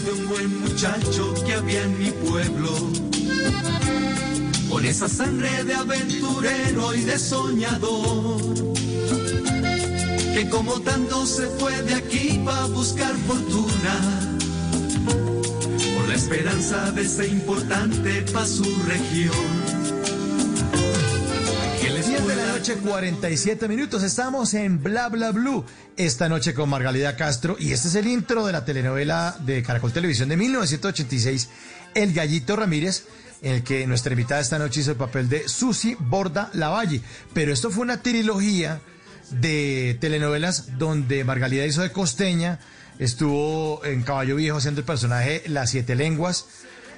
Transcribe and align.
de 0.00 0.12
un 0.12 0.28
buen 0.28 0.60
muchacho 0.60 1.32
que 1.46 1.54
había 1.54 1.82
en 1.82 1.98
mi 1.98 2.10
pueblo. 2.10 2.70
Con 4.68 4.84
esa 4.84 5.08
sangre 5.08 5.64
de 5.64 5.74
aventurero 5.74 6.94
y 6.94 7.00
de 7.02 7.18
soñador. 7.18 8.42
Que 10.34 10.48
como 10.50 10.80
tanto 10.80 11.24
se 11.24 11.46
fue 11.58 11.80
de 11.82 11.94
aquí 11.94 12.40
para 12.44 12.66
buscar 12.66 13.14
fortuna. 13.26 14.36
Por 15.96 16.08
la 16.08 16.14
esperanza 16.14 16.92
de 16.92 17.08
ser 17.08 17.28
importante 17.30 18.22
para 18.32 18.46
su 18.46 18.64
región. 18.86 19.65
Noche, 22.68 22.80
47 22.82 23.68
minutos. 23.68 24.02
Estamos 24.02 24.52
en 24.54 24.82
Bla 24.82 25.08
Bla 25.08 25.30
Blue. 25.30 25.64
Esta 25.96 26.28
noche 26.28 26.52
con 26.52 26.68
Margalida 26.68 27.14
Castro. 27.14 27.54
Y 27.60 27.70
este 27.70 27.86
es 27.86 27.94
el 27.94 28.08
intro 28.08 28.44
de 28.44 28.50
la 28.50 28.64
telenovela 28.64 29.36
de 29.44 29.62
Caracol 29.62 29.92
Televisión 29.92 30.28
de 30.28 30.36
1986, 30.36 31.48
El 31.94 32.12
Gallito 32.12 32.56
Ramírez, 32.56 33.04
en 33.42 33.54
el 33.54 33.62
que 33.62 33.86
nuestra 33.86 34.14
invitada 34.14 34.40
esta 34.40 34.58
noche 34.58 34.80
hizo 34.80 34.90
el 34.90 34.96
papel 34.96 35.28
de 35.28 35.48
Susi 35.48 35.96
Borda 36.00 36.50
Lavalle. 36.54 37.02
Pero 37.32 37.52
esto 37.52 37.70
fue 37.70 37.84
una 37.84 38.02
trilogía 38.02 38.80
de 39.30 39.96
telenovelas 40.00 40.76
donde 40.76 41.22
Margalida 41.22 41.66
hizo 41.66 41.82
de 41.82 41.92
costeña, 41.92 42.58
estuvo 42.98 43.84
en 43.84 44.02
Caballo 44.02 44.34
Viejo 44.34 44.56
haciendo 44.56 44.80
el 44.80 44.86
personaje 44.86 45.44
Las 45.46 45.70
Siete 45.70 45.94
Lenguas, 45.94 46.46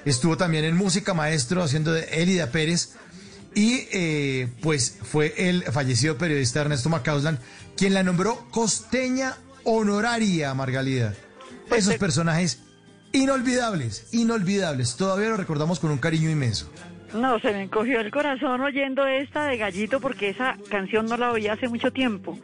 estuvo 0.03 0.35
también 0.35 0.65
en 0.65 0.75
Música 0.75 1.13
Maestro 1.13 1.61
haciendo 1.61 1.93
de 1.93 2.05
Elida 2.05 2.47
Pérez 2.47 2.93
y 3.59 3.89
eh, 3.91 4.47
pues 4.61 4.99
fue 5.03 5.33
el 5.35 5.63
fallecido 5.63 6.17
periodista 6.17 6.61
Ernesto 6.61 6.87
Macauslan 6.87 7.39
quien 7.75 7.93
la 7.93 8.03
nombró 8.03 8.47
costeña 8.51 9.35
honoraria, 9.65 10.53
Margalida. 10.53 11.13
Esos 11.69 11.95
personajes 11.95 12.59
inolvidables, 13.11 14.05
inolvidables. 14.13 14.95
Todavía 14.95 15.27
lo 15.27 15.35
recordamos 15.35 15.81
con 15.81 15.91
un 15.91 15.97
cariño 15.97 16.29
inmenso. 16.29 16.69
No, 17.13 17.39
se 17.39 17.51
me 17.51 17.63
encogió 17.63 17.99
el 18.01 18.11
corazón 18.11 18.61
oyendo 18.61 19.07
esta 19.07 19.45
de 19.45 19.57
Gallito 19.57 19.99
porque 19.99 20.29
esa 20.29 20.57
canción 20.69 21.07
no 21.07 21.17
la 21.17 21.31
oía 21.31 21.53
hace 21.53 21.67
mucho 21.67 21.91
tiempo. 21.91 22.37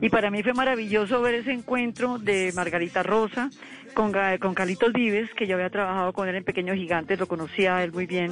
Y 0.00 0.10
para 0.10 0.30
mí 0.30 0.42
fue 0.42 0.52
maravilloso 0.54 1.20
ver 1.20 1.34
ese 1.34 1.52
encuentro 1.52 2.18
de 2.18 2.52
Margarita 2.54 3.02
Rosa 3.02 3.50
con, 3.94 4.12
con 4.40 4.54
Carlitos 4.54 4.92
Vives, 4.92 5.30
que 5.34 5.46
yo 5.46 5.56
había 5.56 5.70
trabajado 5.70 6.12
con 6.12 6.28
él 6.28 6.36
en 6.36 6.44
Pequeño 6.44 6.74
Gigante, 6.74 7.16
lo 7.16 7.26
conocía 7.26 7.82
él 7.82 7.92
muy 7.92 8.06
bien. 8.06 8.30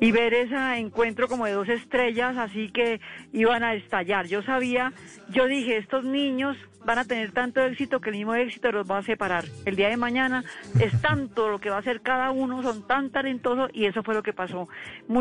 Y 0.00 0.12
ver 0.12 0.32
ese 0.32 0.56
encuentro 0.76 1.28
como 1.28 1.46
de 1.46 1.52
dos 1.52 1.68
estrellas, 1.68 2.36
así 2.36 2.70
que 2.70 3.00
iban 3.32 3.64
a 3.64 3.74
estallar. 3.74 4.26
Yo 4.26 4.42
sabía, 4.42 4.92
yo 5.30 5.46
dije, 5.46 5.76
estos 5.76 6.04
niños 6.04 6.56
van 6.86 6.98
a 7.00 7.04
tener 7.04 7.32
tanto 7.32 7.60
éxito 7.60 8.00
que 8.00 8.10
el 8.10 8.16
mismo 8.16 8.34
éxito 8.34 8.70
los 8.70 8.88
va 8.88 8.98
a 8.98 9.02
separar. 9.02 9.44
El 9.64 9.74
día 9.74 9.88
de 9.88 9.96
mañana 9.96 10.44
es 10.78 10.98
tanto 11.02 11.48
lo 11.48 11.58
que 11.58 11.68
va 11.68 11.76
a 11.76 11.80
hacer 11.80 12.00
cada 12.00 12.30
uno, 12.30 12.62
son 12.62 12.86
tan 12.86 13.10
talentosos 13.10 13.70
y 13.74 13.86
eso 13.86 14.04
fue 14.04 14.14
lo 14.14 14.22
que 14.22 14.32
pasó. 14.32 14.68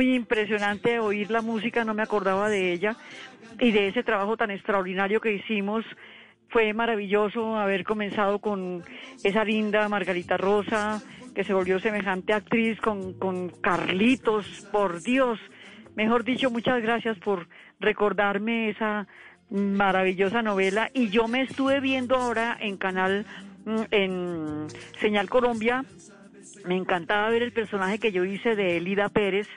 Impresionante 0.03 0.99
oír 0.99 1.31
la 1.31 1.41
música, 1.41 1.85
no 1.85 1.93
me 1.93 2.03
acordaba 2.03 2.49
de 2.49 2.73
ella 2.73 2.95
y 3.59 3.71
de 3.71 3.87
ese 3.87 4.03
trabajo 4.03 4.35
tan 4.35 4.51
extraordinario 4.51 5.21
que 5.21 5.33
hicimos. 5.33 5.85
Fue 6.49 6.73
maravilloso 6.73 7.57
haber 7.57 7.83
comenzado 7.83 8.39
con 8.39 8.83
esa 9.23 9.43
linda 9.43 9.87
Margarita 9.89 10.37
Rosa, 10.37 11.01
que 11.33 11.43
se 11.43 11.53
volvió 11.53 11.79
semejante 11.79 12.33
actriz 12.33 12.79
con, 12.79 13.13
con 13.13 13.49
Carlitos, 13.49 14.67
por 14.71 15.01
Dios. 15.01 15.39
Mejor 15.95 16.23
dicho, 16.23 16.49
muchas 16.51 16.81
gracias 16.81 17.17
por 17.19 17.47
recordarme 17.79 18.69
esa 18.69 19.07
maravillosa 19.49 20.41
novela 20.41 20.89
y 20.93 21.09
yo 21.09 21.27
me 21.27 21.41
estuve 21.41 21.79
viendo 21.79 22.15
ahora 22.15 22.57
en 22.59 22.77
canal 22.77 23.25
mm, 23.65 23.81
en 23.91 24.67
Señal 24.99 25.29
Colombia 25.29 25.83
me 26.65 26.75
encantaba 26.75 27.29
ver 27.29 27.43
el 27.43 27.51
personaje 27.51 27.99
que 27.99 28.11
yo 28.11 28.25
hice 28.25 28.55
de 28.55 28.77
Elida 28.77 29.09
Pérez 29.09 29.47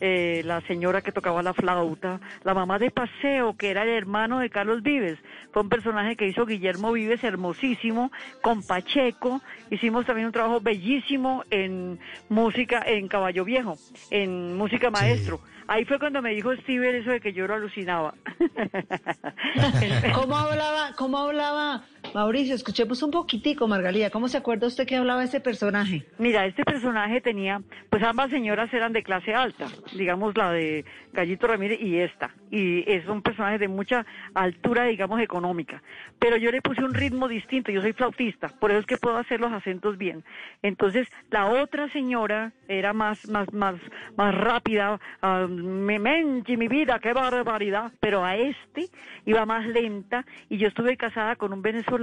eh, 0.00 0.42
la 0.44 0.60
señora 0.60 1.02
que 1.02 1.10
tocaba 1.10 1.42
la 1.42 1.54
flauta, 1.54 2.20
la 2.44 2.54
mamá 2.54 2.78
de 2.78 2.92
Paseo, 2.92 3.56
que 3.56 3.70
era 3.70 3.82
el 3.82 3.88
hermano 3.88 4.38
de 4.38 4.48
Carlos 4.48 4.82
Vives. 4.82 5.18
Fue 5.52 5.62
un 5.62 5.68
personaje 5.68 6.14
que 6.14 6.28
hizo 6.28 6.46
Guillermo 6.46 6.92
Vives, 6.92 7.24
hermosísimo, 7.24 8.12
con 8.40 8.62
Pacheco. 8.62 9.40
Hicimos 9.70 10.06
también 10.06 10.26
un 10.26 10.32
trabajo 10.32 10.60
bellísimo 10.60 11.42
en 11.50 11.98
música, 12.28 12.80
en 12.86 13.08
Caballo 13.08 13.44
Viejo, 13.44 13.76
en 14.10 14.56
música 14.56 14.88
maestro. 14.90 15.40
Ahí 15.66 15.84
fue 15.84 15.98
cuando 15.98 16.22
me 16.22 16.30
dijo 16.30 16.54
Steven 16.54 16.94
eso 16.94 17.10
de 17.10 17.20
que 17.20 17.32
yo 17.32 17.46
lo 17.46 17.54
alucinaba. 17.54 18.14
¿Cómo 20.14 20.36
hablaba, 20.36 20.92
cómo 20.96 21.18
hablaba 21.18 21.82
Mauricio? 22.14 22.54
Escuchemos 22.54 23.02
un 23.02 23.10
poquitico, 23.10 23.68
Margalía. 23.68 24.10
¿Cómo 24.10 24.28
se 24.28 24.38
acuerda 24.38 24.66
usted 24.66 24.86
que 24.86 24.96
hablaba 24.96 25.24
ese 25.24 25.40
personaje? 25.40 26.06
Mira, 26.18 26.46
este 26.46 26.64
personaje 26.64 27.20
tenía, 27.20 27.60
pues 27.90 28.02
ambas 28.02 28.30
señoras 28.30 28.72
eran 28.72 28.92
de 28.92 29.02
clase 29.02 29.34
alta, 29.34 29.66
digamos 29.94 30.36
la 30.36 30.52
de 30.52 30.84
Gallito 31.12 31.46
Ramírez 31.46 31.80
y 31.80 31.98
esta. 31.98 32.30
Y 32.50 32.90
es 32.90 33.06
un 33.06 33.22
personaje 33.22 33.58
de 33.58 33.68
mucha 33.68 34.06
altura, 34.34 34.84
digamos, 34.84 35.20
económica. 35.20 35.82
Pero 36.18 36.36
yo 36.36 36.50
le 36.50 36.62
puse 36.62 36.82
un 36.82 36.94
ritmo 36.94 37.28
distinto, 37.28 37.70
yo 37.70 37.82
soy 37.82 37.92
flautista, 37.92 38.48
por 38.48 38.70
eso 38.70 38.80
es 38.80 38.86
que 38.86 38.96
puedo 38.96 39.16
hacer 39.16 39.40
los 39.40 39.52
acentos 39.52 39.98
bien. 39.98 40.24
Entonces, 40.62 41.08
la 41.30 41.46
otra 41.46 41.88
señora 41.92 42.52
era 42.68 42.92
más, 42.92 43.28
más, 43.28 43.52
más, 43.52 43.74
más 44.16 44.34
rápida, 44.34 44.98
um, 45.22 45.50
me 45.50 45.98
menchi 45.98 46.56
mi 46.56 46.68
vida, 46.68 46.98
qué 47.00 47.12
barbaridad, 47.12 47.92
pero 48.00 48.24
a 48.24 48.36
este 48.36 48.88
iba 49.26 49.44
más 49.44 49.66
lenta 49.66 50.24
y 50.48 50.58
yo 50.58 50.68
estuve 50.68 50.96
casada 50.96 51.36
con 51.36 51.52
un 51.52 51.62
venezolano 51.62 51.97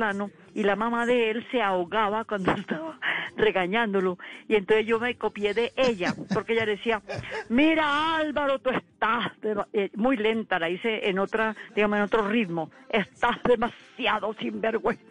y 0.53 0.63
la 0.63 0.75
mamá 0.75 1.06
de 1.06 1.31
él 1.31 1.47
se 1.51 1.61
ahogaba 1.61 2.25
cuando 2.25 2.51
estaba 2.57 3.00
regañándolo. 3.35 4.17
Y 4.47 4.56
entonces 4.56 4.85
yo 4.85 5.00
me 5.00 5.16
copié 5.16 5.53
de 5.53 5.73
ella 5.75 6.13
porque 6.33 6.53
ella 6.53 6.66
decía, 6.66 7.01
mira 7.50 8.17
Álvaro, 8.17 8.59
tú 8.59 8.69
estás 8.69 9.31
eh, 9.73 9.89
muy 9.95 10.17
lenta, 10.17 10.59
la 10.59 10.69
hice 10.69 11.09
en 11.09 11.19
otra, 11.19 11.56
digamos 11.75 11.97
en 11.97 12.03
otro 12.03 12.28
ritmo, 12.28 12.69
estás 12.89 13.38
demasiado 13.44 14.33
sinvergüenza, 14.33 15.03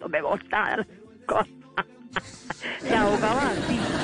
no 0.00 0.08
me 0.08 0.20
gusta 0.22 0.86
se 2.80 2.96
ahogaba 2.96 3.50
así. 3.50 3.95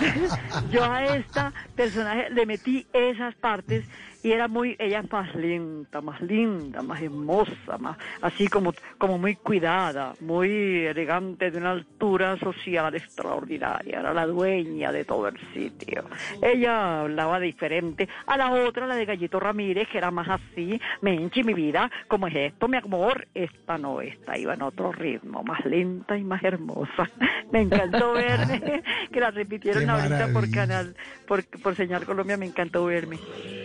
yo 0.70 0.84
a 0.84 1.16
esta 1.16 1.52
personaje 1.74 2.30
le 2.30 2.46
metí 2.46 2.86
esas 2.92 3.34
partes 3.36 3.84
y 4.22 4.32
era 4.32 4.48
muy, 4.48 4.76
ella 4.78 5.02
más 5.10 5.34
lenta, 5.34 6.00
más 6.00 6.20
linda, 6.20 6.82
más 6.82 7.00
hermosa, 7.00 7.78
más 7.78 7.96
así 8.20 8.48
como, 8.48 8.74
como 8.98 9.18
muy 9.18 9.36
cuidada, 9.36 10.14
muy 10.20 10.86
elegante, 10.86 11.50
de 11.50 11.58
una 11.58 11.70
altura 11.70 12.36
social 12.38 12.94
extraordinaria, 12.94 14.00
era 14.00 14.12
la 14.12 14.26
dueña 14.26 14.92
de 14.92 15.04
todo 15.04 15.28
el 15.28 15.38
sitio. 15.54 16.04
Ella 16.42 17.00
hablaba 17.00 17.40
diferente 17.40 18.08
a 18.26 18.36
la 18.36 18.50
otra, 18.50 18.86
la 18.86 18.94
de 18.94 19.06
Gallito 19.06 19.40
Ramírez, 19.40 19.88
que 19.88 19.98
era 19.98 20.10
más 20.10 20.28
así, 20.28 20.80
menchi 21.00 21.42
mi 21.42 21.54
vida, 21.54 21.90
como 22.06 22.26
es 22.26 22.34
esto, 22.34 22.68
mi 22.68 22.76
amor, 22.76 23.26
esta 23.34 23.78
no, 23.78 24.00
esta 24.00 24.36
iba 24.36 24.54
en 24.54 24.62
otro 24.62 24.92
ritmo, 24.92 25.42
más 25.42 25.64
lenta 25.64 26.16
y 26.16 26.24
más 26.24 26.42
hermosa. 26.44 27.10
Me 27.52 27.62
encantó 27.62 28.12
verme, 28.12 28.82
que 29.12 29.20
la 29.20 29.30
repitieron 29.30 29.86
ahorita 29.90 30.32
por 30.32 30.50
canal, 30.50 30.96
por, 31.26 31.44
por 31.44 31.76
Señal 31.76 32.04
Colombia, 32.04 32.36
me 32.36 32.46
encantó 32.46 32.84
verme. 32.84 33.18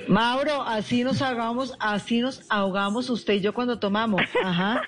Mauro, 0.07 0.63
así 0.63 1.03
nos 1.03 1.21
ahogamos, 1.21 1.75
así 1.79 2.21
nos 2.21 2.43
ahogamos 2.49 3.09
usted 3.09 3.33
y 3.33 3.41
yo 3.41 3.53
cuando 3.53 3.79
tomamos. 3.79 4.21
Ajá. 4.43 4.81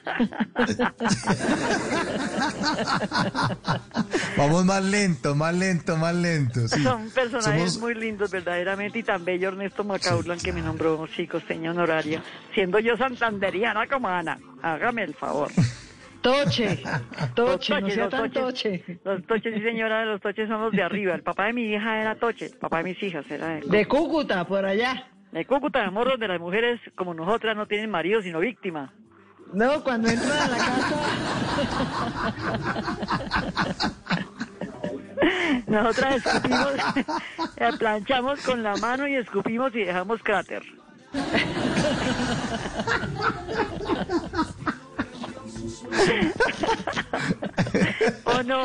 Vamos 4.37 4.65
más 4.65 4.83
lento, 4.83 5.35
más 5.35 5.55
lento, 5.55 5.97
más 5.97 6.15
lento. 6.15 6.67
Son 6.67 7.09
personajes 7.09 7.77
muy 7.79 7.95
lindos, 7.95 8.31
verdaderamente, 8.31 8.99
y 8.99 9.03
tan 9.03 9.25
bello 9.25 9.49
Ernesto 9.49 9.83
Macaulay 9.83 10.39
que 10.39 10.53
me 10.53 10.61
nombró 10.61 11.07
chicos, 11.07 11.43
señor 11.47 11.75
honoraria, 11.75 12.23
siendo 12.53 12.79
yo 12.79 12.95
santanderiana 12.97 13.87
como 13.87 14.07
Ana. 14.07 14.39
Hágame 14.61 15.03
el 15.03 15.13
favor. 15.13 15.51
Toche, 16.27 16.83
toche, 17.35 17.79
no 17.79 17.87
los 17.87 18.09
toches, 18.33 18.81
Los 19.05 19.25
toches, 19.25 19.53
sí 19.53 19.61
señora, 19.61 20.03
los 20.03 20.19
toches 20.19 20.49
son 20.49 20.61
los 20.61 20.73
de 20.73 20.83
arriba. 20.83 21.15
El 21.15 21.23
papá 21.23 21.45
de 21.45 21.53
mi 21.53 21.73
hija 21.73 22.01
era 22.01 22.15
toche, 22.15 22.47
el 22.47 22.57
papá 22.57 22.79
de 22.79 22.83
mis 22.83 23.01
hijas 23.01 23.31
era 23.31 23.47
de... 23.47 23.61
De 23.61 23.85
Cúcuta, 23.85 24.45
por 24.45 24.65
allá. 24.65 25.07
De 25.31 25.45
Cúcuta, 25.45 25.85
amor, 25.85 26.09
donde 26.09 26.27
las 26.27 26.41
mujeres 26.41 26.81
como 26.95 27.13
nosotras 27.13 27.55
no 27.55 27.65
tienen 27.65 27.89
marido 27.89 28.21
sino 28.21 28.41
víctima. 28.41 28.91
No, 29.53 29.81
cuando 29.81 30.09
entran 30.09 30.37
a 30.37 30.47
la 30.49 30.57
casa... 30.57 30.99
Nosotras 35.67 36.25
escupimos, 36.25 36.73
planchamos 37.79 38.41
con 38.41 38.63
la 38.63 38.75
mano 38.75 39.07
y 39.07 39.15
escupimos 39.15 39.73
y 39.75 39.85
dejamos 39.85 40.21
cráter. 40.21 40.61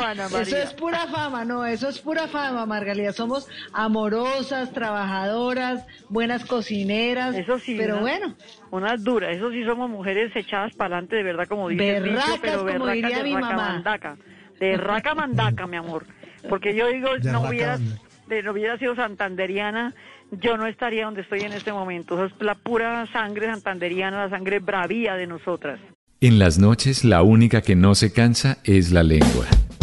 Ana 0.03 0.29
María? 0.29 0.41
Eso 0.41 0.57
es 0.57 0.73
pura 0.73 1.07
fama, 1.07 1.45
no, 1.45 1.65
eso 1.65 1.89
es 1.89 1.99
pura 1.99 2.27
fama, 2.27 2.65
Margalida. 2.65 3.13
Somos 3.13 3.47
amorosas, 3.73 4.71
trabajadoras, 4.71 5.85
buenas 6.09 6.45
cocineras. 6.45 7.35
Eso 7.35 7.59
sí. 7.59 7.75
Pero 7.77 7.99
bueno. 7.99 8.35
Unas 8.71 9.03
duras, 9.03 9.35
eso 9.35 9.51
sí 9.51 9.63
somos 9.65 9.89
mujeres 9.89 10.35
echadas 10.35 10.73
para 10.73 10.95
adelante, 10.95 11.15
de 11.17 11.23
verdad, 11.23 11.47
como 11.47 11.69
dice 11.69 11.99
Berracas, 11.99 12.39
pero 12.41 12.65
como 12.65 12.87
diría 12.87 13.23
mi 13.23 13.33
mamá. 13.33 13.83
de 14.59 14.77
raca 14.77 15.13
mandaca, 15.13 15.67
mi 15.67 15.77
amor. 15.77 16.05
Porque 16.49 16.75
yo 16.75 16.87
digo, 16.87 17.09
no 17.23 17.41
hubiera, 17.41 17.77
de, 18.27 18.43
no 18.43 18.51
hubiera 18.51 18.77
sido 18.77 18.95
santanderiana, 18.95 19.93
yo 20.31 20.57
no 20.57 20.67
estaría 20.67 21.05
donde 21.05 21.21
estoy 21.21 21.41
en 21.41 21.53
este 21.53 21.71
momento. 21.71 22.15
Eso 22.15 22.35
es 22.35 22.41
la 22.41 22.55
pura 22.55 23.07
sangre 23.11 23.47
santanderiana, 23.47 24.25
la 24.25 24.29
sangre 24.29 24.59
bravía 24.59 25.15
de 25.15 25.27
nosotras. 25.27 25.79
En 26.19 26.39
las 26.39 26.57
noches 26.57 27.03
la 27.03 27.21
única 27.21 27.61
que 27.61 27.75
no 27.75 27.95
se 27.95 28.13
cansa 28.13 28.57
es 28.63 28.91
la 28.91 29.03
lengua. 29.03 29.45